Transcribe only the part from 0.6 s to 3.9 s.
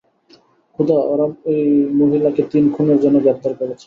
খোদা, ওরা এই মহিলাকে তিন খুনের জন্য গ্রেপ্তার করেছে।